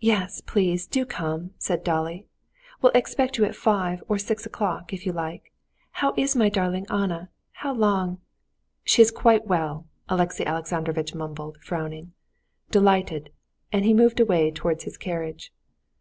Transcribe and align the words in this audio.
"Yes, 0.00 0.40
please, 0.40 0.88
do 0.88 1.06
come," 1.06 1.52
said 1.56 1.84
Dolly; 1.84 2.26
"we 2.82 2.88
will 2.88 2.90
expect 2.96 3.38
you 3.38 3.44
at 3.44 3.54
five, 3.54 4.02
or 4.08 4.18
six 4.18 4.44
o'clock, 4.44 4.92
if 4.92 5.06
you 5.06 5.12
like. 5.12 5.52
How 5.92 6.14
is 6.16 6.34
my 6.34 6.48
darling 6.48 6.84
Anna? 6.90 7.30
How 7.52 7.72
long...." 7.72 8.18
"She 8.82 9.02
is 9.02 9.12
quite 9.12 9.46
well," 9.46 9.86
Alexey 10.08 10.44
Alexandrovitch 10.44 11.14
mumbled, 11.14 11.58
frowning. 11.62 12.12
"Delighted!" 12.72 13.30
and 13.70 13.84
he 13.84 13.94
moved 13.94 14.18
away 14.18 14.50
towards 14.50 14.82
his 14.82 14.96
carriage. 14.96 15.52